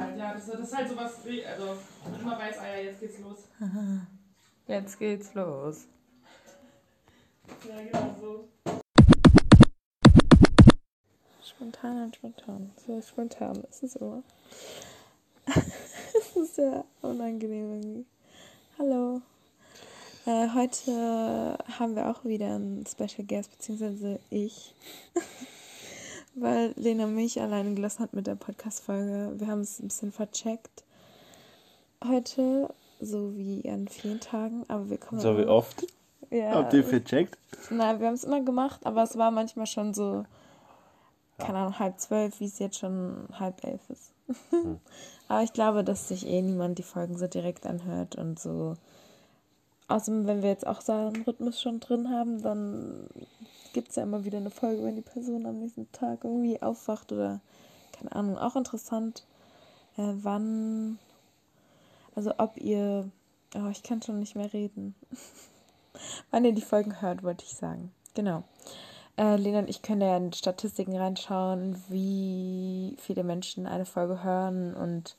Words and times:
halt, 0.00 0.18
ja. 0.18 0.34
Das, 0.34 0.46
das 0.46 0.60
ist 0.60 0.76
halt 0.76 0.88
sowas, 0.88 1.12
also 1.24 1.76
man 2.04 2.20
immer 2.20 2.38
weiß, 2.38 2.58
ah 2.58 2.66
ja, 2.66 2.82
jetzt 2.82 3.00
geht's 3.00 3.18
los. 3.20 3.48
Jetzt 4.66 4.98
geht's 4.98 5.34
los. 5.34 5.86
Ja, 7.68 7.82
genau 7.82 8.16
so. 8.18 8.48
Spontan 11.44 12.04
und 12.04 12.16
spontan. 12.16 12.72
So 12.86 13.02
spontan 13.02 13.62
ist 13.64 13.82
es 13.82 13.96
immer. 13.96 14.22
Es 16.16 16.36
ist 16.36 16.54
sehr 16.54 16.84
unangenehm 17.02 17.74
irgendwie. 17.74 18.06
Hallo. 18.78 19.20
Äh, 20.26 20.48
heute 20.54 21.58
haben 21.78 21.96
wir 21.96 22.08
auch 22.08 22.24
wieder 22.24 22.54
einen 22.54 22.86
Special 22.86 23.26
Guest, 23.26 23.50
beziehungsweise 23.50 24.20
ich. 24.30 24.74
Weil 26.34 26.72
Lena 26.76 27.06
mich 27.06 27.40
alleine 27.40 27.74
gelassen 27.74 28.02
hat 28.02 28.12
mit 28.12 28.26
der 28.26 28.34
Podcast-Folge. 28.34 29.34
Wir 29.38 29.46
haben 29.46 29.60
es 29.60 29.78
ein 29.78 29.86
bisschen 29.86 30.10
vercheckt. 30.10 30.82
Heute, 32.04 32.74
so 33.00 33.36
wie 33.36 33.68
an 33.70 33.86
vielen 33.86 34.18
Tagen, 34.18 34.64
aber 34.66 34.90
wir 34.90 34.98
kommen. 34.98 35.20
So 35.20 35.38
wie 35.38 35.44
oft? 35.44 35.86
Ja, 36.30 36.54
Habt 36.54 36.72
ihr 36.72 36.82
vercheckt? 36.82 37.38
Nein, 37.70 38.00
wir 38.00 38.08
haben 38.08 38.14
es 38.14 38.24
immer 38.24 38.40
gemacht, 38.40 38.80
aber 38.84 39.04
es 39.04 39.16
war 39.16 39.30
manchmal 39.30 39.66
schon 39.66 39.94
so, 39.94 40.24
keine 41.38 41.58
Ahnung, 41.58 41.78
halb 41.78 42.00
zwölf, 42.00 42.40
wie 42.40 42.46
es 42.46 42.58
jetzt 42.58 42.78
schon 42.78 43.28
halb 43.38 43.62
elf 43.62 43.88
ist. 43.88 44.12
aber 45.28 45.42
ich 45.44 45.52
glaube, 45.52 45.84
dass 45.84 46.08
sich 46.08 46.26
eh 46.26 46.42
niemand 46.42 46.78
die 46.78 46.82
Folgen 46.82 47.16
so 47.16 47.28
direkt 47.28 47.64
anhört 47.64 48.16
und 48.16 48.40
so. 48.40 48.74
Außerdem, 49.86 50.26
wenn 50.26 50.42
wir 50.42 50.48
jetzt 50.48 50.66
auch 50.66 50.80
so 50.80 50.92
einen 50.92 51.22
Rhythmus 51.22 51.60
schon 51.60 51.78
drin 51.78 52.10
haben, 52.10 52.42
dann 52.42 53.06
gibt 53.74 53.90
es 53.90 53.96
ja 53.96 54.04
immer 54.04 54.24
wieder 54.24 54.38
eine 54.38 54.50
Folge, 54.50 54.82
wenn 54.82 54.96
die 54.96 55.02
Person 55.02 55.44
am 55.44 55.58
nächsten 55.58 55.90
Tag 55.92 56.24
irgendwie 56.24 56.62
aufwacht 56.62 57.12
oder 57.12 57.40
keine 57.92 58.12
Ahnung. 58.12 58.38
Auch 58.38 58.56
interessant, 58.56 59.24
äh, 59.98 60.12
wann, 60.22 60.98
also 62.14 62.32
ob 62.38 62.56
ihr, 62.56 63.10
oh, 63.54 63.68
ich 63.70 63.82
kann 63.82 64.00
schon 64.00 64.20
nicht 64.20 64.36
mehr 64.36 64.52
reden. 64.52 64.94
wann 66.30 66.44
ihr 66.44 66.52
die 66.52 66.62
Folgen 66.62 67.02
hört, 67.02 67.22
wollte 67.22 67.44
ich 67.44 67.54
sagen. 67.54 67.92
Genau. 68.14 68.44
Äh, 69.16 69.36
Lena 69.36 69.60
und 69.60 69.70
ich 69.70 69.82
können 69.82 70.00
ja 70.00 70.16
in 70.16 70.32
Statistiken 70.32 70.96
reinschauen, 70.96 71.76
wie 71.88 72.96
viele 72.98 73.22
Menschen 73.22 73.66
eine 73.66 73.84
Folge 73.84 74.24
hören 74.24 74.74
und 74.74 75.16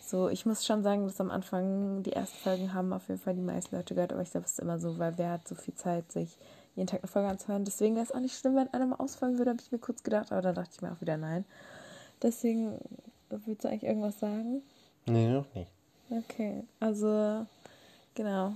so. 0.00 0.28
Ich 0.28 0.46
muss 0.46 0.66
schon 0.66 0.82
sagen, 0.82 1.04
dass 1.04 1.20
am 1.20 1.30
Anfang 1.30 2.02
die 2.02 2.12
ersten 2.12 2.38
Folgen 2.38 2.74
haben 2.74 2.92
auf 2.92 3.08
jeden 3.08 3.20
Fall 3.20 3.34
die 3.34 3.40
meisten 3.40 3.76
Leute 3.76 3.94
gehört, 3.94 4.12
aber 4.12 4.22
ich 4.22 4.32
glaube, 4.32 4.46
es 4.46 4.52
ist 4.52 4.60
immer 4.60 4.80
so, 4.80 4.98
weil 4.98 5.16
wer 5.18 5.30
hat 5.30 5.46
so 5.46 5.54
viel 5.54 5.74
Zeit, 5.74 6.10
sich 6.10 6.36
jeden 6.74 6.86
Tag 6.86 7.00
eine 7.00 7.08
Folge 7.08 7.28
anzuhören. 7.28 7.64
Deswegen 7.64 7.94
wäre 7.94 8.04
es 8.04 8.12
auch 8.12 8.20
nicht 8.20 8.36
schlimm, 8.38 8.56
wenn 8.56 8.72
einer 8.72 8.86
mal 8.86 8.96
ausfallen 8.96 9.38
würde, 9.38 9.50
habe 9.50 9.60
ich 9.62 9.72
mir 9.72 9.78
kurz 9.78 10.02
gedacht, 10.02 10.32
aber 10.32 10.42
dann 10.42 10.54
dachte 10.54 10.70
ich 10.74 10.82
mir 10.82 10.92
auch 10.92 11.00
wieder 11.00 11.16
nein. 11.16 11.44
Deswegen, 12.22 12.78
willst 13.30 13.64
du 13.64 13.68
eigentlich 13.68 13.84
irgendwas 13.84 14.18
sagen? 14.20 14.62
Nee, 15.06 15.28
noch 15.28 15.46
nicht. 15.54 15.70
Okay, 16.10 16.64
also 16.80 17.46
genau. 18.14 18.52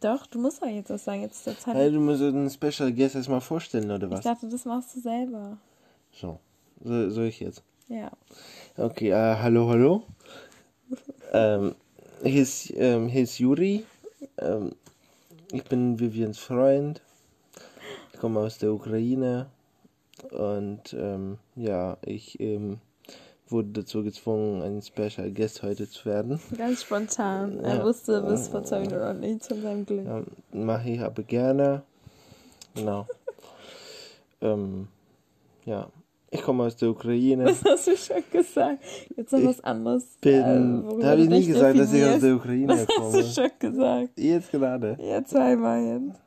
Doch, 0.00 0.26
du 0.26 0.38
musst 0.38 0.62
doch 0.62 0.68
jetzt 0.68 0.90
was 0.90 1.04
sagen. 1.04 1.22
Jetzt 1.22 1.36
ist 1.36 1.46
der 1.46 1.58
Zeit. 1.58 1.74
Hey, 1.74 1.90
du 1.90 2.00
musst 2.00 2.22
einen 2.22 2.48
Special 2.48 2.92
Guest 2.92 3.16
erstmal 3.16 3.40
vorstellen, 3.40 3.90
oder 3.90 4.06
ich 4.06 4.12
was? 4.12 4.20
dachte, 4.22 4.48
das 4.48 4.64
machst 4.64 4.96
du 4.96 5.00
selber. 5.00 5.58
So. 6.12 6.38
so. 6.82 7.10
Soll 7.10 7.26
ich 7.26 7.40
jetzt? 7.40 7.62
Ja. 7.88 8.10
Okay, 8.76 9.10
äh, 9.10 9.36
hallo, 9.36 9.68
hallo. 9.68 10.02
ähm, 11.32 11.74
hier 12.22 12.42
ist, 12.42 12.72
ähm, 12.76 13.08
hier 13.08 13.22
ist 13.22 13.38
Juri. 13.38 13.84
Ähm, 14.38 14.72
ich 15.52 15.64
bin 15.64 15.98
Vivians 15.98 16.38
Freund. 16.38 17.00
Ich 18.16 18.20
komme 18.22 18.40
aus 18.40 18.56
der 18.56 18.72
Ukraine. 18.72 19.44
Und 20.30 20.96
ähm, 20.98 21.36
ja, 21.54 21.98
ich 22.02 22.40
ähm, 22.40 22.78
wurde 23.46 23.68
dazu 23.82 24.02
gezwungen, 24.02 24.62
ein 24.62 24.80
Special 24.80 25.30
Guest 25.32 25.62
heute 25.62 25.86
zu 25.86 26.06
werden. 26.06 26.40
Ganz 26.56 26.80
spontan. 26.84 27.60
Er 27.60 27.76
Ja. 27.76 27.84
wusste 27.84 28.22
bis 28.22 28.48
vor 28.48 28.64
zwei 28.64 28.80
Minuten 28.80 29.20
nichts 29.20 29.48
von 29.48 29.60
seinem 29.60 29.84
Glück. 29.84 30.06
Ja, 30.06 30.22
mache 30.50 30.88
ich 30.88 31.00
aber 31.02 31.22
gerne. 31.24 31.82
Genau. 32.74 33.06
ähm, 34.40 34.88
ja, 35.66 35.86
ich 36.30 36.40
komme 36.40 36.64
aus 36.64 36.76
der 36.76 36.88
Ukraine. 36.88 37.44
Das 37.44 37.62
hast 37.66 37.86
du 37.86 37.96
schon 37.98 38.24
gesagt. 38.32 38.78
Jetzt 39.14 39.30
noch 39.30 39.44
was 39.44 39.62
anderes. 39.62 40.04
Bin, 40.22 40.32
äh, 40.32 41.00
da 41.02 41.08
habe 41.10 41.20
ich 41.20 41.28
nicht 41.28 41.48
dich 41.48 41.54
gesagt, 41.54 41.78
dass 41.78 41.92
ich 41.92 42.02
aus 42.02 42.18
definierst. 42.18 42.24
der 42.24 42.34
Ukraine 42.36 42.66
Das 42.86 42.86
hast 42.88 42.96
du 42.96 43.00
komme. 43.02 43.22
schon 43.24 43.50
gesagt. 43.58 44.08
Jetzt 44.18 44.50
gerade. 44.52 44.96
Ja, 45.06 45.22
zweimal 45.22 45.82
jetzt. 45.84 46.20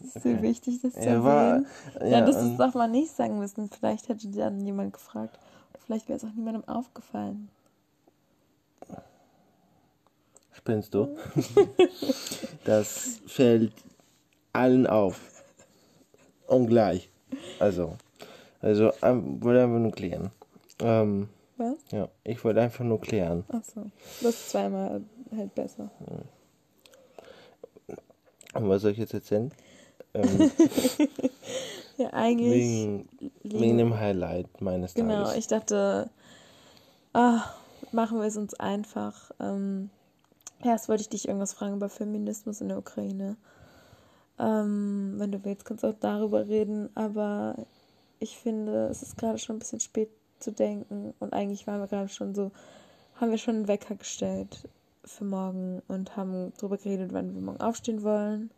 Das 0.00 0.08
ist 0.08 0.16
Okay. 0.16 0.42
wichtig, 0.42 0.80
das 0.82 0.94
zu 0.94 1.00
Er 1.00 1.24
war, 1.24 1.60
ja, 2.00 2.06
Ja, 2.06 2.20
das 2.26 2.42
ist 2.42 2.58
doch 2.58 2.74
mal 2.74 2.88
nicht 2.88 3.10
sagen 3.14 3.38
müssen. 3.38 3.70
Vielleicht 3.70 4.08
hätte 4.08 4.28
dann 4.28 4.60
jemand 4.60 4.92
gefragt. 4.92 5.38
Vielleicht 5.84 6.08
wäre 6.08 6.16
es 6.16 6.24
auch 6.24 6.32
niemandem 6.34 6.66
aufgefallen. 6.68 7.48
spinnst 10.64 10.94
du? 10.94 11.16
das 12.64 13.20
fällt 13.26 13.72
allen 14.52 14.86
auf. 14.86 15.42
Und 16.46 16.68
gleich. 16.68 17.10
Also, 17.58 17.96
also, 18.60 18.92
ähm, 19.02 19.42
wollte 19.42 19.62
einfach 19.62 19.78
nur 19.78 19.92
klären. 19.92 20.30
Ähm, 20.80 21.28
Was? 21.56 21.76
ja, 21.90 22.08
ich 22.22 22.42
wollte 22.44 22.62
einfach 22.62 22.84
nur 22.84 23.00
klären. 23.00 23.44
Achso. 23.48 23.90
Das 24.22 24.34
ist 24.34 24.50
zweimal 24.50 25.02
halt 25.36 25.54
besser. 25.54 25.90
Und 28.54 28.68
was 28.68 28.82
soll 28.82 28.92
ich 28.92 28.98
jetzt 28.98 29.14
erzählen? 29.14 29.50
Ähm, 30.14 30.50
Ja, 31.96 32.12
eigentlich. 32.12 32.50
wegen, 32.50 33.08
wegen 33.44 33.78
dem 33.78 33.96
Highlight 33.96 34.60
meines 34.60 34.94
Genau, 34.94 35.24
Tages. 35.24 35.36
ich 35.36 35.46
dachte, 35.46 36.10
ah, 37.12 37.42
machen 37.92 38.18
wir 38.18 38.26
es 38.26 38.36
uns 38.36 38.54
einfach. 38.54 39.30
Ähm, 39.38 39.90
erst 40.64 40.88
wollte 40.88 41.02
ich 41.02 41.08
dich 41.08 41.28
irgendwas 41.28 41.52
fragen 41.52 41.76
über 41.76 41.88
Feminismus 41.88 42.60
in 42.60 42.68
der 42.68 42.78
Ukraine. 42.78 43.36
Ähm, 44.40 45.14
wenn 45.18 45.30
du 45.30 45.44
willst, 45.44 45.64
kannst 45.64 45.84
du 45.84 45.88
auch 45.88 45.94
darüber 46.00 46.48
reden, 46.48 46.90
aber 46.96 47.54
ich 48.18 48.36
finde, 48.38 48.88
es 48.88 49.02
ist 49.02 49.16
gerade 49.16 49.38
schon 49.38 49.56
ein 49.56 49.60
bisschen 49.60 49.78
spät 49.78 50.10
zu 50.40 50.50
denken 50.50 51.14
und 51.20 51.32
eigentlich 51.32 51.68
waren 51.68 51.80
wir 51.80 51.86
gerade 51.86 52.08
schon 52.08 52.34
so, 52.34 52.50
haben 53.20 53.30
wir 53.30 53.38
schon 53.38 53.54
einen 53.54 53.68
Wecker 53.68 53.94
gestellt 53.94 54.68
für 55.04 55.24
morgen 55.24 55.80
und 55.86 56.16
haben 56.16 56.52
darüber 56.56 56.76
geredet, 56.76 57.12
wann 57.12 57.32
wir 57.34 57.40
morgen 57.40 57.60
aufstehen 57.60 58.02
wollen 58.02 58.50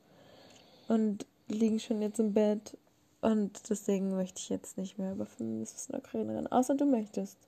und 0.88 1.26
liegen 1.48 1.80
schon 1.80 2.02
jetzt 2.02 2.18
im 2.18 2.32
Bett 2.32 2.76
und 3.20 3.68
deswegen 3.70 4.14
möchte 4.14 4.40
ich 4.40 4.48
jetzt 4.48 4.78
nicht 4.78 4.98
mehr 4.98 5.12
über 5.12 5.26
Feminismus 5.26 5.86
in 5.86 5.92
der 5.92 6.00
Ukraine 6.00 6.34
reden, 6.34 6.46
außer 6.46 6.74
du 6.74 6.86
möchtest. 6.86 7.38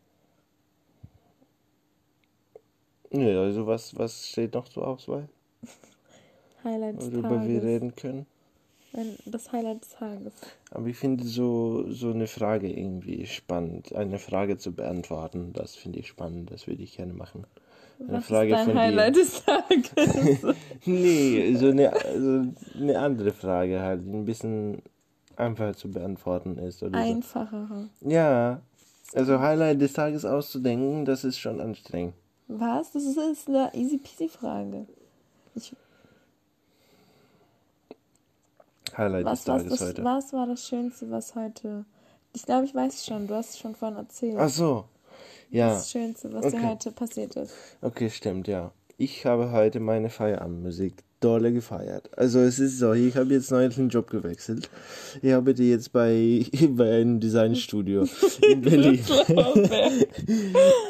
Nö, 3.10 3.40
also 3.40 3.66
was, 3.66 3.96
was 3.96 4.28
steht 4.28 4.54
noch 4.54 4.68
zur 4.68 4.86
Auswahl, 4.86 5.28
Highlight 6.64 6.98
des 6.98 7.12
worüber 7.12 7.46
wir 7.46 7.62
reden 7.62 7.94
können? 7.94 8.26
Das 9.26 9.52
Highlight 9.52 9.82
des 9.82 9.90
Tages. 9.90 10.32
Aber 10.70 10.86
ich 10.86 10.96
finde 10.96 11.24
so, 11.24 11.90
so 11.90 12.10
eine 12.10 12.26
Frage 12.26 12.72
irgendwie 12.72 13.26
spannend. 13.26 13.94
Eine 13.94 14.18
Frage 14.18 14.56
zu 14.56 14.72
beantworten, 14.72 15.52
das 15.52 15.76
finde 15.76 15.98
ich 15.98 16.08
spannend. 16.08 16.50
Das 16.50 16.66
würde 16.66 16.82
ich 16.82 16.96
gerne 16.96 17.12
machen. 17.12 17.44
Eine 18.00 18.12
Was 18.18 18.26
Frage 18.26 18.50
ist 18.50 18.56
dein 18.56 18.64
von 18.66 18.74
dir. 18.74 18.80
Highlight 18.80 19.16
des 19.16 19.44
Tages? 19.44 20.56
Nee, 20.84 21.54
so 21.56 21.68
eine, 21.68 21.92
so 22.16 22.78
eine 22.80 22.98
andere 22.98 23.32
Frage 23.32 23.80
halt, 23.80 24.04
die 24.04 24.12
ein 24.12 24.24
bisschen 24.24 24.82
einfacher 25.36 25.74
zu 25.74 25.90
beantworten 25.90 26.58
ist. 26.58 26.82
Oder 26.82 26.98
Einfacher. 26.98 27.88
so. 28.00 28.08
Ja, 28.08 28.60
also 29.14 29.40
Highlight 29.40 29.80
des 29.80 29.92
Tages 29.92 30.24
auszudenken, 30.24 31.04
das 31.04 31.24
ist 31.24 31.38
schon 31.38 31.60
anstrengend. 31.60 32.14
Was? 32.46 32.92
Das 32.92 33.04
ist, 33.04 33.48
eine 33.48 33.70
easy 33.74 33.98
peasy 33.98 34.28
Frage. 34.28 34.86
Ich, 35.54 35.74
Highlight 38.96 39.24
was, 39.24 39.44
des 39.44 39.48
was, 39.48 39.62
Tages 39.62 39.78
das, 39.78 39.88
heute. 39.88 40.04
was 40.04 40.32
war 40.32 40.46
das 40.46 40.66
Schönste, 40.66 41.10
was 41.10 41.34
heute. 41.34 41.84
Ich 42.32 42.44
glaube, 42.44 42.64
ich 42.64 42.74
weiß 42.74 42.94
es 42.94 43.06
schon. 43.06 43.26
Du 43.26 43.34
hast 43.34 43.50
es 43.50 43.58
schon 43.58 43.74
vorhin 43.74 43.98
erzählt. 43.98 44.36
Ach 44.38 44.48
so, 44.48 44.84
ja, 45.50 45.74
Das 45.74 45.90
Schönste, 45.90 46.32
was 46.32 46.46
dir 46.52 46.58
Okay. 46.58 46.66
heute 46.66 46.90
passiert 46.92 47.36
ist. 47.36 47.52
okay, 47.82 48.10
stimmt, 48.10 48.48
ja. 48.48 48.72
Ich 48.96 49.24
habe 49.26 49.52
heute 49.52 49.78
meine 49.80 50.10
Feierabendmusik 50.10 51.04
dolle 51.20 51.52
gefeiert. 51.52 52.10
Also 52.16 52.38
es 52.40 52.58
ist 52.60 52.78
so, 52.78 52.92
ich 52.92 53.16
habe 53.16 53.32
jetzt 53.34 53.50
neulich 53.50 53.76
einen 53.78 53.88
Job 53.88 54.08
gewechselt. 54.08 54.70
Ich 55.20 55.32
arbeite 55.32 55.62
jetzt 55.64 55.92
bei, 55.92 56.44
bei 56.70 57.00
einem 57.00 57.18
Designstudio 57.20 58.06
in 58.48 58.60
Berlin. 58.60 59.00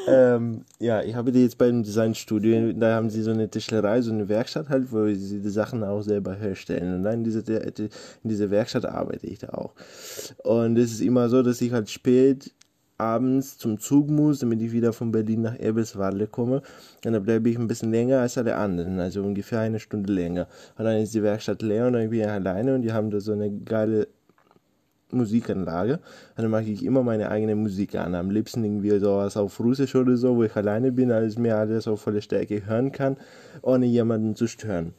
ähm, 0.08 0.64
ja, 0.79 1.02
ich 1.02 1.17
arbeite 1.17 1.38
jetzt 1.38 1.58
bei 1.58 1.69
einem 1.69 1.82
Designstudio. 1.82 2.73
Da 2.75 2.94
haben 2.94 3.11
sie 3.11 3.23
so 3.23 3.31
eine 3.31 3.49
Tischlerei, 3.49 4.02
so 4.02 4.12
eine 4.12 4.29
Werkstatt 4.29 4.69
halt, 4.69 4.93
wo 4.93 5.06
sie 5.12 5.41
die 5.41 5.49
Sachen 5.50 5.82
auch 5.84 6.02
selber 6.02 6.34
herstellen. 6.34 6.96
Und 6.96 7.02
dann 7.05 7.14
in 7.14 7.25
dieser, 7.25 7.43
in 7.67 7.91
dieser 8.25 8.50
Werkstatt 8.50 8.84
arbeite 8.84 9.26
ich 9.26 9.38
da 9.38 9.49
auch. 9.50 9.73
Und 10.44 10.76
es 10.79 10.93
ist 10.93 11.00
immer 11.00 11.29
so, 11.29 11.43
dass 11.43 11.61
ich 11.61 11.73
halt 11.73 11.88
spät 11.91 12.52
abends 12.98 13.56
zum 13.58 13.78
Zug 13.78 14.10
muss, 14.10 14.40
damit 14.40 14.60
ich 14.60 14.72
wieder 14.72 14.92
von 14.92 15.12
Berlin 15.12 15.42
nach 15.42 15.58
Eberswalde 15.58 16.26
komme. 16.26 16.62
Und 17.04 17.12
da 17.12 17.20
bleibe 17.20 17.48
ich 17.48 17.58
ein 17.58 17.68
bisschen 17.68 17.92
länger 17.92 18.20
als 18.20 18.36
alle 18.36 18.56
anderen, 18.56 18.98
also 18.98 19.22
ungefähr 19.22 19.60
eine 19.60 19.80
Stunde 19.80 20.12
länger. 20.12 20.48
Und 20.76 20.84
dann 20.84 21.00
ist 21.00 21.14
die 21.14 21.22
Werkstatt 21.22 21.62
leer 21.62 21.86
und 21.86 21.94
dann 21.94 22.10
bin 22.10 22.20
ich 22.20 22.28
alleine 22.28 22.74
und 22.74 22.82
die 22.82 22.92
haben 22.92 23.10
da 23.10 23.20
so 23.20 23.32
eine 23.32 23.50
geile 23.50 24.08
Musikanlage. 25.10 25.94
Und 26.36 26.42
dann 26.42 26.50
mache 26.50 26.64
ich 26.64 26.84
immer 26.84 27.02
meine 27.02 27.30
eigene 27.30 27.54
Musik 27.54 27.94
an. 27.94 28.14
Am 28.14 28.30
liebsten 28.30 28.64
irgendwie 28.64 28.98
sowas 28.98 29.36
auf 29.36 29.58
Russisch 29.60 29.94
oder 29.94 30.16
so, 30.16 30.36
wo 30.36 30.42
ich 30.42 30.54
alleine 30.56 30.92
bin, 30.92 31.12
als 31.12 31.38
mir 31.38 31.56
alles 31.56 31.88
auf 31.88 32.02
volle 32.02 32.20
Stärke 32.20 32.66
hören 32.66 32.92
kann, 32.92 33.16
ohne 33.62 33.86
jemanden 33.86 34.34
zu 34.34 34.46
stören. 34.46 34.92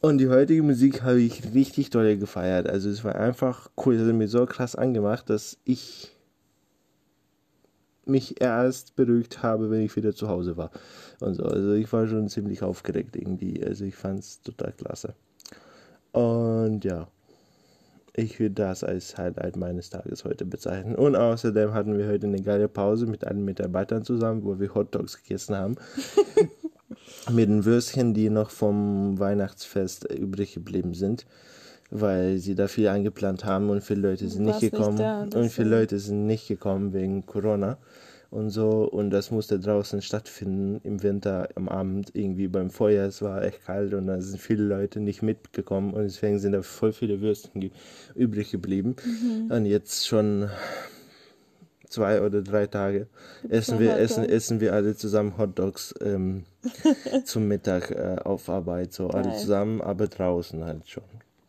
Und 0.00 0.18
die 0.18 0.28
heutige 0.28 0.62
Musik 0.62 1.02
habe 1.02 1.20
ich 1.22 1.54
richtig 1.54 1.88
doll 1.88 2.18
gefeiert. 2.18 2.68
Also 2.68 2.90
es 2.90 3.04
war 3.04 3.14
einfach 3.14 3.70
cool. 3.84 3.94
Es 3.94 4.06
hat 4.06 4.14
mir 4.14 4.28
so 4.28 4.44
krass 4.44 4.76
angemacht, 4.76 5.30
dass 5.30 5.56
ich 5.64 6.13
mich 8.06 8.40
erst 8.40 8.96
beruhigt 8.96 9.42
habe, 9.42 9.70
wenn 9.70 9.80
ich 9.80 9.96
wieder 9.96 10.14
zu 10.14 10.28
Hause 10.28 10.56
war. 10.56 10.70
Und 11.20 11.34
so. 11.34 11.44
Also 11.44 11.72
ich 11.72 11.92
war 11.92 12.06
schon 12.06 12.28
ziemlich 12.28 12.62
aufgeregt 12.62 13.16
irgendwie. 13.16 13.64
Also 13.64 13.84
ich 13.84 13.96
fand 13.96 14.20
es 14.20 14.42
total 14.42 14.72
klasse. 14.72 15.14
Und 16.12 16.84
ja, 16.84 17.08
ich 18.16 18.38
würde 18.38 18.54
das 18.54 18.84
als 18.84 19.18
Highlight 19.18 19.56
meines 19.56 19.90
Tages 19.90 20.24
heute 20.24 20.44
bezeichnen. 20.44 20.94
Und 20.94 21.16
außerdem 21.16 21.74
hatten 21.74 21.98
wir 21.98 22.06
heute 22.06 22.28
eine 22.28 22.40
geile 22.40 22.68
Pause 22.68 23.06
mit 23.06 23.24
allen 23.24 23.44
Mitarbeitern 23.44 24.04
zusammen, 24.04 24.44
wo 24.44 24.58
wir 24.60 24.74
Hot 24.74 24.94
Dogs 24.94 25.22
gegessen 25.22 25.56
haben. 25.56 25.74
mit 27.32 27.48
den 27.48 27.64
Würstchen, 27.64 28.14
die 28.14 28.30
noch 28.30 28.50
vom 28.50 29.18
Weihnachtsfest 29.18 30.12
übrig 30.12 30.54
geblieben 30.54 30.94
sind, 30.94 31.26
weil 31.94 32.38
sie 32.38 32.56
da 32.56 32.66
viel 32.66 32.88
eingeplant 32.88 33.44
haben 33.44 33.70
und 33.70 33.82
viele 33.82 34.10
Leute 34.10 34.28
sind 34.28 34.44
nicht 34.44 34.60
nicht 34.60 34.72
gekommen. 34.72 34.98
da, 34.98 35.22
und 35.22 35.50
viele. 35.50 35.70
Leute 35.70 35.98
sind 36.00 36.26
nicht 36.26 36.48
gekommen 36.48 36.92
wegen 36.92 37.24
Corona 37.24 37.78
und 38.30 38.50
so. 38.50 38.82
Und 38.82 39.10
das 39.10 39.30
musste 39.30 39.60
draußen 39.60 40.02
stattfinden 40.02 40.80
im 40.82 41.04
Winter 41.04 41.48
am 41.54 41.68
Abend 41.68 42.10
irgendwie 42.12 42.48
beim 42.48 42.70
Feuer. 42.70 43.06
Es 43.06 43.22
war 43.22 43.44
echt 43.44 43.64
kalt 43.64 43.94
und 43.94 44.08
da 44.08 44.20
sind 44.20 44.40
viele 44.40 44.64
Leute 44.64 44.98
nicht 44.98 45.22
mitgekommen 45.22 45.94
und 45.94 46.02
deswegen 46.02 46.40
sind 46.40 46.52
da 46.52 46.62
voll 46.62 46.92
viele 46.92 47.20
Würstchen 47.20 47.70
übrig 48.16 48.50
geblieben. 48.50 48.96
Mhm. 49.04 49.52
Und 49.52 49.66
jetzt 49.66 50.08
schon 50.08 50.50
zwei 51.88 52.22
oder 52.22 52.42
drei 52.42 52.66
Tage 52.66 53.06
essen 53.48 53.78
wir, 53.78 53.96
essen, 53.98 54.28
essen 54.28 54.58
wir 54.58 54.72
alle 54.72 54.96
zusammen 54.96 55.38
Hot 55.38 55.56
Dogs 55.60 55.94
ähm, 56.00 56.42
zum 57.24 57.46
Mittag 57.46 57.92
äh, 57.92 58.16
auf 58.24 58.48
Arbeit. 58.48 58.92
So 58.92 59.10
alle 59.10 59.28
Geil. 59.28 59.38
zusammen, 59.38 59.80
aber 59.80 60.08
draußen 60.08 60.64
halt 60.64 60.88
schon. 60.88 61.04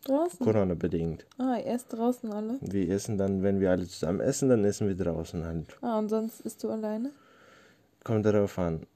Draußen? 0.06 0.38
Corona-bedingt. 0.44 1.26
Ah, 1.38 1.58
erst 1.58 1.92
draußen 1.92 2.32
alle. 2.32 2.58
Wir 2.60 2.90
essen 2.90 3.18
dann, 3.18 3.42
wenn 3.42 3.58
wir 3.60 3.70
alle 3.70 3.86
zusammen 3.86 4.20
essen, 4.20 4.48
dann 4.48 4.64
essen 4.64 4.86
wir 4.86 4.94
draußen 4.94 5.44
halt. 5.44 5.76
Ah, 5.82 5.98
und 5.98 6.08
sonst 6.08 6.40
isst 6.40 6.62
du 6.62 6.70
alleine? 6.70 7.10
Kommt 8.04 8.24
darauf 8.24 8.56
an. 8.58 8.86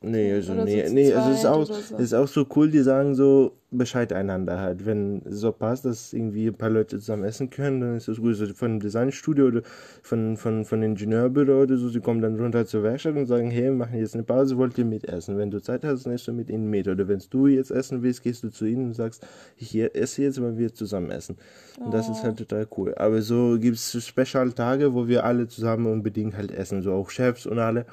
Nee, 0.00 0.32
also, 0.32 0.54
nee, 0.54 0.88
nee, 0.90 1.12
also 1.12 1.30
es 1.30 1.38
ist, 1.38 1.46
auch, 1.46 1.64
so. 1.64 1.74
es 1.74 1.90
ist 2.00 2.14
auch 2.14 2.28
so 2.28 2.46
cool, 2.54 2.70
die 2.70 2.80
sagen 2.80 3.14
so 3.14 3.52
Bescheid 3.70 4.12
einander 4.12 4.60
halt. 4.60 4.86
Wenn 4.86 5.22
es 5.24 5.40
so 5.40 5.50
passt, 5.50 5.84
dass 5.84 6.12
irgendwie 6.12 6.46
ein 6.46 6.54
paar 6.54 6.70
Leute 6.70 6.98
zusammen 6.98 7.24
essen 7.24 7.50
können, 7.50 7.80
dann 7.80 7.96
ist 7.96 8.06
das 8.06 8.18
gut. 8.18 8.36
So 8.36 8.46
von 8.54 8.78
Designstudio 8.78 9.46
oder 9.46 9.62
von, 10.02 10.36
von, 10.36 10.64
von 10.64 10.82
Ingenieurbüro 10.82 11.62
oder 11.62 11.76
so, 11.76 11.88
sie 11.88 12.00
kommen 12.00 12.22
dann 12.22 12.38
runter 12.38 12.64
zur 12.66 12.82
Werkstatt 12.84 13.16
und 13.16 13.26
sagen, 13.26 13.50
hey, 13.50 13.64
wir 13.64 13.72
machen 13.72 13.98
jetzt 13.98 14.14
eine 14.14 14.22
Pause, 14.22 14.56
wollt 14.56 14.78
ihr 14.78 14.84
mitessen? 14.84 15.36
Wenn 15.36 15.50
du 15.50 15.60
Zeit 15.60 15.84
hast, 15.84 16.06
dann 16.06 16.12
isst 16.12 16.28
du 16.28 16.32
mit 16.32 16.48
ihnen 16.48 16.70
mit. 16.70 16.86
Oder 16.86 17.08
wenn 17.08 17.20
du 17.30 17.46
jetzt 17.48 17.70
essen 17.70 18.02
willst, 18.02 18.22
gehst 18.22 18.44
du 18.44 18.50
zu 18.50 18.66
ihnen 18.66 18.86
und 18.86 18.94
sagst, 18.94 19.26
ich 19.56 19.76
esse 19.76 20.22
jetzt, 20.22 20.40
weil 20.40 20.56
wir 20.58 20.72
zusammen 20.72 21.10
essen. 21.10 21.36
Und 21.84 21.92
das 21.92 22.08
ist 22.08 22.22
halt 22.22 22.38
total 22.38 22.66
cool. 22.76 22.94
Aber 22.94 23.20
so 23.20 23.58
gibt 23.58 23.76
es 23.76 24.06
Special-Tage, 24.06 24.94
wo 24.94 25.08
wir 25.08 25.24
alle 25.24 25.48
zusammen 25.48 25.86
unbedingt 25.86 26.36
halt 26.36 26.52
essen, 26.52 26.82
so 26.82 26.92
auch 26.92 27.10
Chefs 27.10 27.46
und 27.46 27.58
alle. 27.58 27.86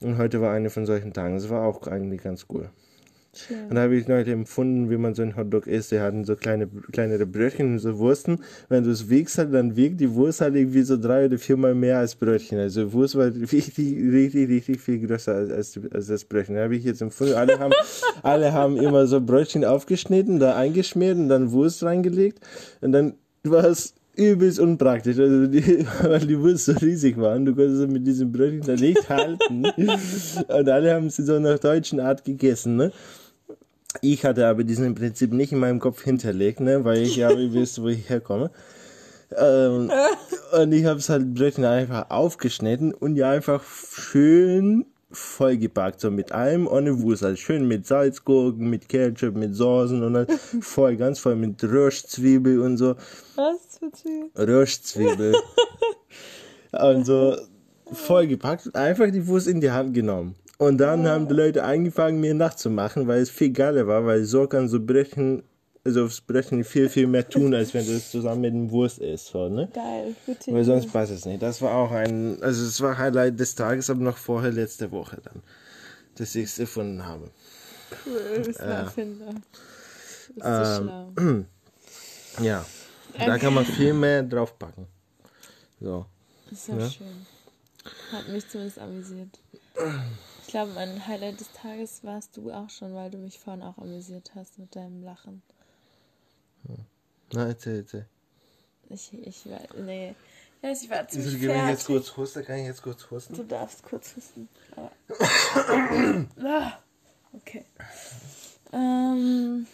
Und 0.00 0.18
heute 0.18 0.40
war 0.40 0.52
eine 0.52 0.70
von 0.70 0.86
solchen 0.86 1.12
Tagen. 1.12 1.34
Das 1.34 1.50
war 1.50 1.64
auch 1.64 1.86
eigentlich 1.88 2.22
ganz 2.22 2.46
cool. 2.50 2.70
Und 3.68 3.76
da 3.76 3.82
habe 3.82 3.96
ich 3.96 4.08
heute 4.08 4.32
empfunden, 4.32 4.90
wie 4.90 4.96
man 4.96 5.14
so 5.14 5.22
einen 5.22 5.36
Hotdog 5.36 5.68
isst. 5.68 5.92
Die 5.92 6.00
hatten 6.00 6.24
so 6.24 6.34
kleine, 6.34 6.66
kleinere 6.66 7.26
Brötchen 7.26 7.72
und 7.72 7.78
so 7.78 7.98
Wursten. 7.98 8.40
Wenn 8.68 8.82
du 8.82 8.90
es 8.90 9.08
wiegst, 9.08 9.38
halt, 9.38 9.54
dann 9.54 9.76
wiegt 9.76 10.00
die 10.00 10.12
Wurst 10.14 10.40
halt 10.40 10.56
irgendwie 10.56 10.82
so 10.82 10.96
drei 10.96 11.26
oder 11.26 11.38
viermal 11.38 11.74
mehr 11.74 11.98
als 11.98 12.16
Brötchen. 12.16 12.58
Also 12.58 12.92
Wurst 12.92 13.14
war 13.14 13.26
richtig, 13.52 13.78
richtig, 13.78 14.48
richtig 14.48 14.80
viel 14.80 15.06
größer 15.06 15.34
als, 15.34 15.50
als, 15.50 15.80
als 15.92 16.06
das 16.08 16.24
Brötchen. 16.24 16.56
Da 16.56 16.64
habe 16.64 16.74
ich 16.74 16.84
jetzt 16.84 17.02
empfunden, 17.02 17.34
alle 17.34 17.58
haben, 17.58 17.72
alle 18.22 18.52
haben 18.52 18.76
immer 18.76 19.06
so 19.06 19.20
Brötchen 19.20 19.64
aufgeschnitten, 19.64 20.40
da 20.40 20.56
eingeschmiert 20.56 21.16
und 21.16 21.28
dann 21.28 21.52
Wurst 21.52 21.84
reingelegt. 21.84 22.40
Und 22.80 22.92
dann 22.92 23.14
war 23.44 23.64
es 23.64 23.94
übelst 24.20 24.58
unpraktisch, 24.60 25.18
also 25.18 25.46
die, 25.46 25.86
weil 26.02 26.20
die 26.20 26.38
Wurst 26.38 26.66
so 26.66 26.72
riesig 26.72 27.16
waren. 27.18 27.44
Du 27.44 27.54
konntest 27.54 27.80
sie 27.80 27.86
mit 27.86 28.06
diesem 28.06 28.30
Brötchen 28.30 28.62
da 28.62 28.74
nicht 28.74 29.08
halten. 29.08 29.64
Und 30.48 30.68
alle 30.68 30.94
haben 30.94 31.10
sie 31.10 31.24
so 31.24 31.38
nach 31.38 31.58
deutschen 31.58 32.00
Art 32.00 32.24
gegessen, 32.24 32.76
ne? 32.76 32.92
Ich 34.02 34.24
hatte 34.24 34.46
aber 34.46 34.62
diesen 34.62 34.94
Prinzip 34.94 35.32
nicht 35.32 35.50
in 35.50 35.58
meinem 35.58 35.80
Kopf 35.80 36.02
hinterlegt, 36.04 36.60
ne, 36.60 36.84
weil 36.84 36.98
ich 36.98 37.16
ja 37.16 37.30
wisst, 37.36 37.82
wo 37.82 37.88
ich 37.88 38.08
herkomme. 38.08 38.52
Ähm, 39.36 39.90
und 40.60 40.72
ich 40.72 40.84
habe 40.84 41.00
es 41.00 41.08
halt 41.08 41.34
Brötchen 41.34 41.64
einfach 41.64 42.10
aufgeschnitten 42.10 42.94
und 42.94 43.16
die 43.16 43.24
einfach 43.24 43.64
schön 43.64 44.86
vollgepackt, 45.12 46.00
so 46.00 46.10
mit 46.10 46.32
allem 46.32 46.66
ohne 46.66 47.00
Wurst, 47.02 47.22
halt 47.22 47.38
schön 47.38 47.66
mit 47.66 47.86
Salzgurken, 47.86 48.70
mit 48.70 48.88
Ketchup, 48.88 49.34
mit 49.34 49.54
Soßen 49.54 50.02
und 50.02 50.14
dann 50.14 50.26
voll, 50.60 50.96
ganz 50.96 51.18
voll 51.18 51.36
mit 51.36 51.62
Röstzwiebel 51.62 52.60
und 52.60 52.76
so. 52.76 52.94
Was 53.36 53.78
für 53.78 53.90
Zwiebeln? 53.90 54.30
Röstzwiebel. 54.36 55.34
und 56.72 57.04
so 57.06 57.36
vollgepackt 57.92 58.66
und 58.66 58.76
einfach 58.76 59.10
die 59.10 59.26
Wurst 59.26 59.48
in 59.48 59.60
die 59.60 59.70
Hand 59.70 59.94
genommen. 59.94 60.36
Und 60.58 60.78
dann 60.78 61.08
haben 61.08 61.26
die 61.26 61.34
Leute 61.34 61.64
angefangen, 61.64 62.20
mir 62.20 62.34
nachzumachen, 62.34 63.08
weil 63.08 63.22
es 63.22 63.30
viel 63.30 63.50
geiler 63.50 63.86
war, 63.86 64.04
weil 64.04 64.24
so 64.24 64.46
kann 64.46 64.68
so 64.68 64.78
Brötchen, 64.78 65.42
also 65.90 66.04
aufs 66.04 66.20
Brötchen 66.20 66.64
viel, 66.64 66.88
viel 66.88 67.06
mehr 67.06 67.28
tun, 67.28 67.54
als 67.54 67.74
wenn 67.74 67.84
du 67.84 67.92
es 67.92 68.10
zusammen 68.10 68.40
mit 68.40 68.52
dem 68.54 68.70
Wurst 68.70 68.98
isst, 68.98 69.26
so, 69.26 69.48
ne? 69.48 69.68
Geil, 69.72 70.14
gute 70.24 70.52
Weil 70.52 70.64
sonst 70.64 70.92
passt 70.92 71.12
es 71.12 71.24
nicht. 71.24 71.42
Das 71.42 71.60
war 71.60 71.74
auch 71.74 71.90
ein, 71.90 72.42
also 72.42 72.64
es 72.64 72.80
war 72.80 72.96
Highlight 72.96 73.38
des 73.38 73.54
Tages, 73.54 73.90
aber 73.90 74.00
noch 74.00 74.16
vorher 74.16 74.52
letzte 74.52 74.90
Woche 74.92 75.18
dann, 75.22 75.42
dass 76.16 76.34
ich 76.34 76.44
es 76.44 76.58
erfunden 76.58 77.04
habe. 77.04 77.30
Cool, 78.06 78.42
bist 78.44 78.60
ein 78.60 78.70
Erfinder. 78.70 79.34
Bist 80.34 80.46
Ähm, 80.46 80.74
so 80.74 80.82
schlau. 80.82 81.44
Ja, 82.40 82.64
da 83.18 83.36
kann 83.38 83.52
man 83.52 83.66
viel 83.66 83.92
mehr 83.92 84.22
draufpacken. 84.22 84.86
So. 85.80 86.06
Ist 86.50 86.68
ja, 86.68 86.88
schön. 86.88 87.26
Hat 88.12 88.28
mich 88.28 88.48
zumindest 88.48 88.78
amüsiert. 88.78 89.40
Ich 90.42 90.46
glaube, 90.46 90.72
mein 90.72 91.06
Highlight 91.06 91.40
des 91.40 91.50
Tages 91.52 92.04
warst 92.04 92.36
du 92.36 92.52
auch 92.52 92.70
schon, 92.70 92.94
weil 92.94 93.10
du 93.10 93.18
mich 93.18 93.40
vorhin 93.40 93.62
auch 93.62 93.78
amüsiert 93.78 94.30
hast 94.36 94.58
mit 94.58 94.74
deinem 94.76 95.02
Lachen. 95.02 95.42
Na, 97.32 97.46
erzähl, 97.48 97.78
erzähl. 97.78 98.06
Ich, 98.88 99.12
ich 99.12 99.46
war, 99.50 99.60
nee. 99.80 100.14
Ja, 100.62 100.70
ich 100.72 100.90
war 100.90 101.06
Wieso 101.08 101.20
ziemlich 101.22 101.40
gebe 101.40 101.52
ich 101.52 101.58
jetzt 101.68 101.84
fertig. 101.84 101.86
kurz 101.86 102.16
husten? 102.16 102.44
Kann 102.44 102.56
ich 102.58 102.66
jetzt 102.66 102.82
kurz 102.82 103.10
husten? 103.10 103.34
Du 103.34 103.44
darfst 103.44 103.82
kurz 103.82 104.14
husten. 104.16 104.48
Ah, 106.42 106.72
okay. 107.32 107.64
Ähm, 108.72 109.66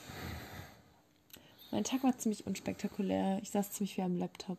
mein 1.71 1.85
Tag 1.85 2.03
war 2.05 2.17
ziemlich 2.19 2.47
unspektakulär. 2.47 3.39
Ich 3.43 3.51
saß 3.51 3.73
ziemlich 3.73 3.95
viel 3.95 4.05
am 4.05 4.19
Laptop. 4.19 4.59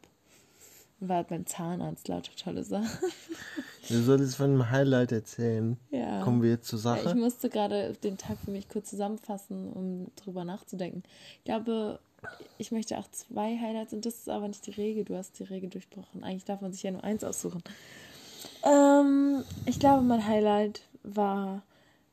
Und 1.00 1.10
war 1.10 1.24
beim 1.24 1.45
Zahnarzt, 1.45 2.07
lauter 2.07 2.36
tolle 2.36 2.63
Sachen. 2.63 2.89
Du 3.88 4.01
solltest 4.01 4.36
von 4.36 4.45
einem 4.51 4.69
Highlight 4.71 5.12
erzählen. 5.12 5.77
Ja. 5.91 6.21
Kommen 6.24 6.41
wir 6.41 6.50
jetzt 6.51 6.67
zur 6.67 6.79
Ja, 6.79 6.95
ich 6.98 7.03
Sache? 7.03 7.15
musste 7.15 7.50
gerade 7.50 7.93
den 8.03 8.17
Tag 8.17 8.38
für 8.43 8.51
mich 8.51 8.67
kurz 8.67 8.89
zusammenfassen, 8.89 9.71
um 9.71 10.12
drüber 10.15 10.43
nachzudenken. 10.43 11.03
Ich 11.38 11.43
glaube, 11.45 12.00
ich 12.57 12.72
möchte 12.72 12.98
auch 12.98 13.10
zwei 13.12 13.57
Highlights 13.57 13.93
und 13.93 14.05
das 14.05 14.15
ist 14.15 14.29
aber 14.29 14.48
nicht 14.48 14.65
die 14.65 14.72
Regel. 14.72 15.05
Du 15.05 15.15
hast 15.15 15.39
die 15.39 15.43
Regel 15.43 15.69
durchbrochen. 15.69 16.24
Eigentlich 16.24 16.46
darf 16.46 16.62
man 16.62 16.74
sich 16.74 16.84
ja 16.84 16.91
nur 16.91 17.03
eins 17.03 17.24
aussuchen. 17.24 17.63
Ähm, 18.63 19.43
ich 19.65 19.79
glaube, 19.79 20.03
mein 20.03 20.25
Highlight 20.25 20.81
war 21.03 21.63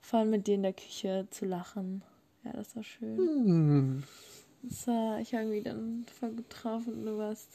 voll 0.00 0.26
mit 0.26 0.46
dir 0.46 0.54
in 0.54 0.62
der 0.62 0.72
Küche 0.72 1.26
zu 1.30 1.44
lachen. 1.44 2.02
Ja, 2.44 2.52
das 2.52 2.76
war 2.76 2.84
schön. 2.84 3.16
Hm. 3.16 4.04
Das 4.62 4.86
war, 4.86 5.20
ich 5.20 5.32
war 5.32 5.40
irgendwie 5.40 5.62
dann 5.62 6.06
voll 6.18 6.30
gut 6.30 6.46
drauf 6.48 6.86
und 6.86 7.04
du 7.04 7.18
warst. 7.18 7.48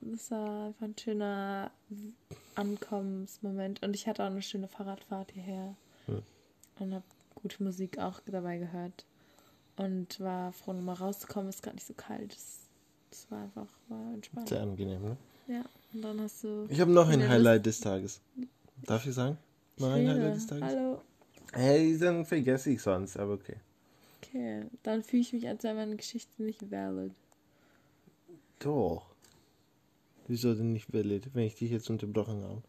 Das 0.00 0.32
war 0.32 0.66
einfach 0.66 0.86
ein 0.86 0.96
schöner 0.98 1.70
Ankommensmoment. 2.56 3.82
Und 3.82 3.94
ich 3.94 4.08
hatte 4.08 4.22
auch 4.24 4.30
eine 4.30 4.42
schöne 4.42 4.66
Fahrradfahrt 4.66 5.32
hierher. 5.32 5.76
Und 6.78 6.94
habe 6.94 7.04
gute 7.36 7.62
Musik 7.62 7.98
auch 7.98 8.20
dabei 8.26 8.58
gehört. 8.58 9.04
Und 9.76 10.20
war 10.20 10.52
froh, 10.52 10.72
nochmal 10.72 10.96
rauszukommen. 10.96 11.48
Ist 11.48 11.62
gar 11.62 11.72
nicht 11.72 11.86
so 11.86 11.94
kalt. 11.94 12.32
Das, 12.34 12.58
das 13.10 13.30
war 13.30 13.42
einfach 13.42 13.66
war 13.88 14.12
entspannt. 14.14 14.48
Sehr 14.48 14.60
angenehm, 14.62 15.02
ne? 15.02 15.16
Ja, 15.48 15.64
und 15.92 16.02
dann 16.02 16.20
hast 16.20 16.44
du. 16.44 16.66
Ich 16.68 16.80
habe 16.80 16.90
noch 16.92 17.08
ein 17.08 17.26
Highlight 17.28 17.64
des 17.66 17.80
Tages. 17.80 18.20
Darf 18.84 19.06
ich 19.06 19.14
sagen? 19.14 19.38
Noch 19.78 19.90
ein 19.90 20.04
Lust- 20.04 20.14
Highlight 20.16 20.36
des 20.36 20.46
Tages? 20.46 20.64
Hallo. 20.64 21.00
Hey, 21.54 21.98
dann 21.98 22.24
vergesse 22.24 22.70
ich 22.70 22.80
sonst, 22.82 23.16
aber 23.16 23.34
okay. 23.34 23.56
Okay, 24.22 24.64
dann 24.82 25.02
fühle 25.02 25.22
ich 25.22 25.32
mich, 25.32 25.46
als 25.48 25.62
wäre 25.64 25.74
meine 25.74 25.96
Geschichte 25.96 26.42
nicht 26.42 26.70
valid. 26.70 27.12
Doch. 28.60 29.06
Wieso 30.28 30.54
denn 30.54 30.72
nicht 30.72 30.92
valid, 30.92 31.34
wenn 31.34 31.44
ich 31.44 31.56
dich 31.56 31.70
jetzt 31.70 31.90
unterbrochen 31.90 32.42
habe? 32.44 32.62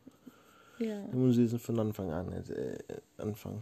Ja. 0.80 1.06
Dann 1.08 1.20
muss 1.28 1.38
ich 1.38 1.52
jetzt 1.52 1.64
von 1.64 1.80
Anfang 1.80 2.12
an 2.12 2.32
äh, 2.34 2.78
anfangen. 3.18 3.62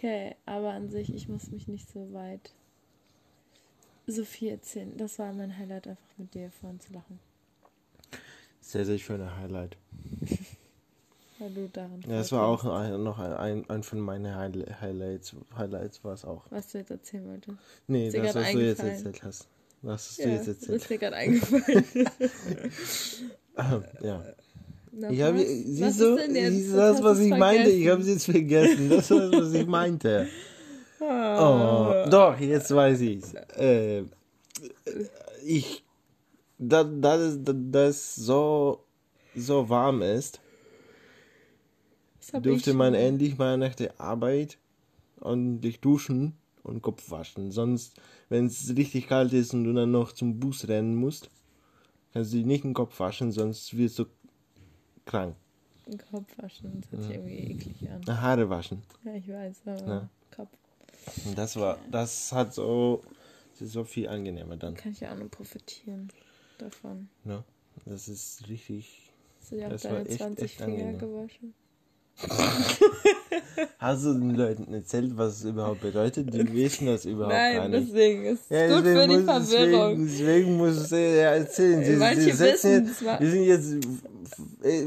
Okay, 0.00 0.34
aber 0.46 0.70
an 0.72 0.88
sich, 0.88 1.14
ich 1.14 1.28
muss 1.28 1.50
mich 1.50 1.68
nicht 1.68 1.90
so 1.90 2.10
weit 2.14 2.54
Sophie 4.06 4.48
erzählen. 4.50 4.94
Das 4.98 5.18
war 5.18 5.32
mein 5.32 5.56
Highlight, 5.56 5.86
einfach 5.88 6.18
mit 6.18 6.34
dir 6.34 6.50
vorhin 6.50 6.80
zu 6.80 6.92
lachen. 6.92 7.18
Sehr, 8.60 8.84
sehr 8.84 8.98
schöner 8.98 9.36
Highlight. 9.36 9.76
Weil 11.38 11.50
du 11.54 11.68
daran 11.68 12.02
Ja, 12.06 12.18
das 12.18 12.32
war 12.32 12.46
auch 12.46 12.64
ein, 12.64 13.02
noch 13.02 13.18
ein, 13.18 13.32
ein, 13.32 13.70
ein 13.70 13.82
von 13.82 14.00
meinen 14.00 14.34
Highli- 14.34 14.80
Highlights. 14.80 15.34
Highlights 15.56 16.04
war 16.04 16.12
es 16.14 16.24
auch. 16.24 16.44
Was 16.50 16.68
du 16.72 16.78
jetzt 16.78 16.90
erzählen 16.90 17.26
wolltest. 17.28 17.58
Nee, 17.88 18.08
Ist 18.08 18.16
das, 18.16 18.34
was 18.34 18.52
du 18.52 18.58
jetzt 18.58 18.82
erzählt 18.82 19.22
hast. 19.22 19.48
Was 19.82 20.08
hast 20.10 20.18
Ja, 20.18 20.24
du 20.26 20.30
jetzt 20.30 20.46
das 20.46 20.56
erzählt? 20.56 20.82
ist 20.82 20.90
dir 20.90 20.98
gerade 20.98 21.16
eingefallen. 21.16 21.84
ja. 24.02 24.22
Noch 25.00 25.10
Ich 25.10 25.22
habe, 25.22 25.38
was? 25.38 25.46
siehst 25.46 26.00
du, 26.00 26.16
ist 26.16 26.74
das, 26.74 27.02
was 27.02 27.20
ich 27.20 27.30
meinte? 27.30 27.70
Ich 27.70 27.84
vergessen. 27.84 27.90
habe 27.90 28.02
es 28.02 28.08
jetzt 28.08 28.24
vergessen. 28.26 28.90
Das 28.90 29.10
war 29.10 29.30
das, 29.30 29.40
was 29.40 29.54
ich 29.54 29.66
meinte. 29.66 30.28
Ah. 31.00 32.04
Oh, 32.06 32.10
doch, 32.10 32.38
jetzt 32.38 32.74
weiß 32.74 33.00
ich's. 33.00 33.32
Äh, 33.56 34.02
ich, 35.44 35.82
da, 36.58 36.84
da, 36.84 37.16
da 37.16 37.52
das 37.54 38.14
so, 38.14 38.84
so 39.34 39.68
warm 39.68 40.02
ist, 40.02 40.40
ich 42.44 42.74
man 42.74 42.94
endlich 42.94 43.38
mal 43.38 43.56
nach 43.56 43.74
der 43.74 43.98
Arbeit 43.98 44.58
ordentlich 45.20 45.80
duschen 45.80 46.34
und 46.62 46.82
Kopf 46.82 47.10
waschen. 47.10 47.50
Sonst, 47.50 47.94
wenn 48.28 48.46
es 48.46 48.74
richtig 48.76 49.08
kalt 49.08 49.32
ist 49.32 49.54
und 49.54 49.64
du 49.64 49.72
dann 49.72 49.90
noch 49.90 50.12
zum 50.12 50.38
Bus 50.38 50.68
rennen 50.68 50.94
musst, 50.94 51.30
kannst 52.12 52.32
du 52.32 52.38
dir 52.38 52.46
nicht 52.46 52.64
den 52.64 52.74
Kopf 52.74 53.00
waschen, 53.00 53.32
sonst 53.32 53.76
wirst 53.76 53.98
du 53.98 54.04
krank. 55.10 55.34
Kopf 56.10 56.26
waschen. 56.36 56.80
Das 56.82 56.90
hört 56.92 57.02
sich 57.02 57.14
irgendwie 57.16 57.36
eklig 57.52 57.88
an. 57.90 58.20
Haare 58.22 58.48
waschen. 58.48 58.82
Ja, 59.04 59.14
ich 59.14 59.28
weiß, 59.28 59.56
aber 59.66 59.86
Ja. 59.88 60.08
Kopf 60.36 60.48
Und 61.26 61.36
das 61.36 61.56
war, 61.56 61.78
das 61.90 62.30
hat 62.32 62.54
so, 62.54 63.02
das 63.52 63.62
ist 63.62 63.72
so 63.72 63.82
viel 63.84 64.08
angenehmer 64.08 64.56
dann. 64.56 64.74
kann 64.74 64.92
ich 64.92 65.00
ja 65.00 65.12
auch 65.12 65.18
nur 65.18 65.28
profitieren 65.30 66.08
davon. 66.58 67.08
Ne? 67.24 67.42
Das 67.86 68.08
ist 68.08 68.48
richtig. 68.48 69.10
Hast 69.40 69.52
du 69.52 69.56
dir 69.56 69.66
auch 69.74 69.80
deine 69.80 70.06
echt- 70.08 70.18
20 70.18 70.44
echt 70.44 70.56
Finger 70.60 70.72
angenehm. 70.86 70.98
gewaschen? 70.98 71.54
Hast 73.78 74.04
du 74.04 74.12
den 74.14 74.34
Leuten 74.34 74.72
erzählt, 74.74 75.16
was 75.16 75.38
es 75.38 75.44
überhaupt 75.44 75.80
bedeutet? 75.80 76.32
Die 76.32 76.52
wissen 76.54 76.86
das 76.86 77.04
überhaupt 77.06 77.32
gar 77.32 77.54
Nein, 77.60 77.70
nicht. 77.70 77.88
deswegen 77.88 78.24
ist 78.26 78.42
es 78.42 78.48
Ja, 78.50 78.76
gut 78.76 78.84
für 78.86 79.08
die 79.08 79.16
muss- 79.16 79.24
Verwirrung. 79.24 80.06
Deswegen, 80.06 80.06
deswegen 80.06 80.56
muss 80.56 80.84
ich 80.86 80.90
ja 80.92 81.34
erzählen. 81.34 81.84
Sie, 81.84 81.96
Manche 81.96 82.20
sie 82.20 82.38
wissen 82.38 82.84
jetzt, 82.86 83.02
wir 83.02 83.30
sind 83.30 83.44
jetzt 83.44 83.86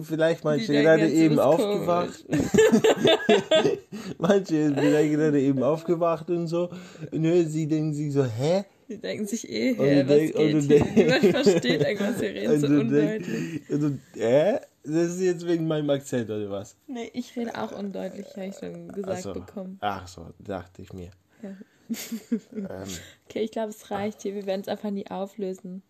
vielleicht 0.04 0.44
manche 0.44 0.72
gerade 0.74 1.10
eben 1.10 1.40
aufgewacht. 1.40 2.26
manche 4.18 4.66
sind 4.66 4.80
vielleicht 4.80 5.14
gerade 5.14 5.42
eben 5.42 5.64
aufgewacht 5.64 6.30
und 6.30 6.48
so. 6.48 6.70
Und 7.12 7.26
hören 7.26 7.48
sie 7.50 7.68
denken 7.68 7.94
sich 7.94 8.14
so, 8.14 8.24
hä? 8.26 8.64
Die 8.90 8.98
denken 8.98 9.26
sich 9.26 9.50
eh, 9.50 9.72
Und 9.74 9.86
hä, 9.86 10.02
was 10.02 10.08
denk- 10.08 10.36
und 10.36 10.44
geht 10.46 10.54
du 10.54 10.60
hier? 10.62 10.78
denk- 10.80 10.96
Niemand 11.24 11.26
versteht 11.46 11.82
irgendwas, 11.82 12.22
wir 12.22 12.30
reden 12.30 12.60
so 12.62 12.68
Und 12.68 12.80
undeutlich. 12.80 13.28
denkst, 13.28 13.70
und 13.70 13.82
du, 13.82 14.00
hä? 14.20 14.60
Das 14.86 14.94
ist 15.14 15.22
jetzt 15.22 15.48
wegen 15.48 15.66
meinem 15.66 15.90
Akzent 15.90 16.30
oder 16.30 16.50
was? 16.50 16.76
Nee, 16.88 17.10
ich 17.14 17.34
rede 17.38 17.56
auch 17.56 17.72
undeutlich, 17.72 18.26
habe 18.36 18.48
ich 18.48 18.56
schon 18.56 18.90
gesagt 18.90 19.20
Ach 19.20 19.22
so. 19.24 19.34
bekommen. 19.34 19.78
Ach 19.80 20.08
so, 20.08 20.28
dachte 20.40 20.82
ich 20.82 20.92
mir. 20.92 21.10
Ja. 21.42 21.50
ähm, 21.50 22.68
Okay, 23.30 23.40
ich 23.44 23.52
glaube, 23.52 23.70
es 23.70 23.90
reicht 23.92 24.22
hier. 24.24 24.36
Wir 24.36 24.46
werden 24.46 24.60
es 24.62 24.68
einfach 24.68 24.92
nie 24.92 25.08
auflösen. 25.10 25.84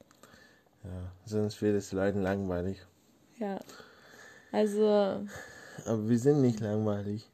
ja, 0.84 1.12
sonst 1.26 1.60
wird 1.64 1.76
es 1.76 1.92
Leuten 1.92 2.22
langweilig. 2.22 2.78
Ja. 3.44 3.60
Also, 4.54 5.26
Aber 5.86 6.08
wir 6.08 6.18
sind 6.18 6.42
nicht 6.42 6.62
langweilig. 6.62 7.30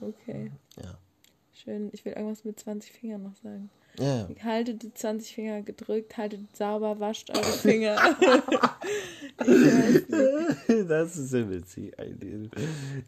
okay. 0.00 0.52
Ja. 0.80 0.96
Schön. 1.52 1.90
Ich 1.92 2.04
will 2.04 2.12
irgendwas 2.12 2.44
mit 2.44 2.60
20 2.60 2.92
Fingern 2.92 3.24
noch 3.24 3.34
sagen. 3.34 3.68
Ja. 3.98 4.28
Haltet 4.42 4.82
die 4.82 4.94
20 4.94 5.34
Finger 5.34 5.62
gedrückt, 5.62 6.16
haltet 6.16 6.56
sauber, 6.56 7.00
wascht 7.00 7.30
eure 7.30 7.42
Finger. 7.44 7.96
Das 10.88 11.16
ist 11.16 11.30
sehr 11.30 11.48
witzig. 11.48 11.92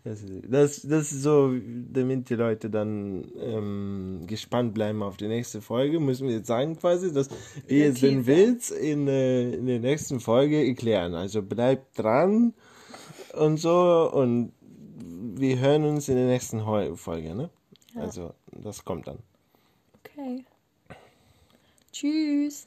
Das 0.04 0.20
das, 0.48 0.82
das 0.82 1.12
ist 1.12 1.22
so, 1.22 1.52
damit 1.92 2.30
die 2.30 2.34
Leute 2.34 2.70
dann 2.70 3.24
ähm, 3.36 4.22
gespannt 4.26 4.72
bleiben 4.72 5.02
auf 5.02 5.16
die 5.16 5.26
nächste 5.26 5.60
Folge, 5.60 5.98
müssen 5.98 6.28
wir 6.28 6.36
jetzt 6.36 6.46
sagen 6.46 6.76
quasi, 6.78 7.12
dass 7.12 7.28
wir 7.66 7.78
jetzt 7.78 8.02
den. 8.02 8.26
Witz 8.26 8.70
in, 8.70 9.08
äh, 9.08 9.54
in 9.54 9.66
der 9.66 9.80
nächsten 9.80 10.20
Folge 10.20 10.64
erklären. 10.64 11.14
Also 11.14 11.42
bleibt 11.42 11.98
dran 11.98 12.54
und 13.34 13.56
so 13.56 14.10
und 14.12 14.52
wir 15.34 15.58
hören 15.58 15.84
uns 15.84 16.08
in 16.08 16.16
der 16.16 16.26
nächsten 16.26 16.60
Folge, 16.96 17.34
ne? 17.34 17.50
Ja. 17.94 18.02
Also 18.02 18.34
das 18.52 18.84
kommt 18.84 19.08
dann. 19.08 19.18
Okay. 19.98 20.44
Tschüss. 21.92 22.66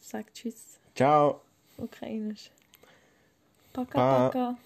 Sag 0.00 0.32
Tschüss. 0.34 0.78
Ciao, 0.94 1.40
Ukrainisch. 1.78 2.50
Poka, 3.72 3.92
Pa. 3.92 4.28
poka. 4.28 4.56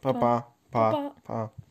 Papa, 0.00 0.52
Pa, 0.70 0.90
Papa. 0.92 1.14
Pa. 1.24 1.52